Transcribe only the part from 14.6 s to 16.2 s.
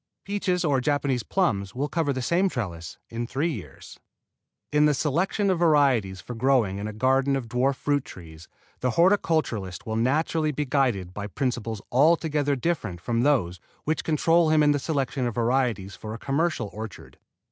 in the selection of varieties for a